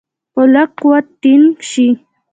[0.33, 1.87] په لږ قوت ټینګ شي.